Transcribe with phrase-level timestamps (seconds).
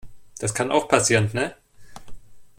[0.39, 1.53] Das kann auch passieren, ne?